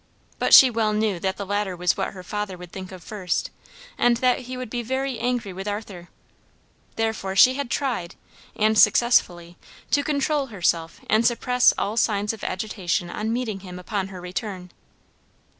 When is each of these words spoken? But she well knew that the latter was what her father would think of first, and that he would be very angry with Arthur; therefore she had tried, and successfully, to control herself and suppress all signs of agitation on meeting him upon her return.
But 0.39 0.51
she 0.51 0.71
well 0.71 0.93
knew 0.93 1.19
that 1.19 1.37
the 1.37 1.45
latter 1.45 1.75
was 1.75 1.95
what 1.95 2.13
her 2.13 2.23
father 2.23 2.57
would 2.57 2.71
think 2.71 2.91
of 2.91 3.03
first, 3.03 3.51
and 3.99 4.17
that 4.17 4.39
he 4.39 4.57
would 4.57 4.71
be 4.71 4.81
very 4.81 5.19
angry 5.19 5.53
with 5.53 5.67
Arthur; 5.67 6.09
therefore 6.95 7.35
she 7.35 7.53
had 7.53 7.69
tried, 7.69 8.15
and 8.55 8.79
successfully, 8.79 9.57
to 9.91 10.01
control 10.03 10.47
herself 10.47 11.01
and 11.07 11.23
suppress 11.23 11.71
all 11.77 11.97
signs 11.97 12.33
of 12.33 12.43
agitation 12.43 13.11
on 13.11 13.31
meeting 13.31 13.59
him 13.59 13.77
upon 13.77 14.07
her 14.07 14.19
return. 14.21 14.71